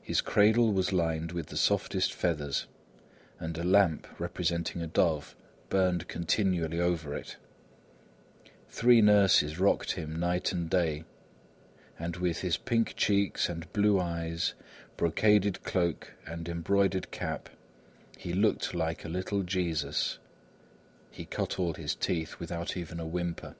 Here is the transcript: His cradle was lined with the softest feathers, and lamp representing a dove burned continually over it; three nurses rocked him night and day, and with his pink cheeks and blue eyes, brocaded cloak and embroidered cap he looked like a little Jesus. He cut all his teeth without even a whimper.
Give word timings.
His 0.00 0.22
cradle 0.22 0.72
was 0.72 0.90
lined 0.90 1.32
with 1.32 1.48
the 1.48 1.56
softest 1.58 2.14
feathers, 2.14 2.64
and 3.38 3.62
lamp 3.70 4.06
representing 4.18 4.80
a 4.80 4.86
dove 4.86 5.36
burned 5.68 6.08
continually 6.08 6.80
over 6.80 7.14
it; 7.14 7.36
three 8.70 9.02
nurses 9.02 9.58
rocked 9.60 9.92
him 9.92 10.18
night 10.18 10.50
and 10.50 10.70
day, 10.70 11.04
and 11.98 12.16
with 12.16 12.38
his 12.38 12.56
pink 12.56 12.94
cheeks 12.96 13.50
and 13.50 13.70
blue 13.74 14.00
eyes, 14.00 14.54
brocaded 14.96 15.62
cloak 15.62 16.14
and 16.24 16.48
embroidered 16.48 17.10
cap 17.10 17.50
he 18.16 18.32
looked 18.32 18.72
like 18.72 19.04
a 19.04 19.10
little 19.10 19.42
Jesus. 19.42 20.18
He 21.10 21.26
cut 21.26 21.58
all 21.58 21.74
his 21.74 21.94
teeth 21.94 22.40
without 22.40 22.78
even 22.78 22.98
a 22.98 23.04
whimper. 23.04 23.56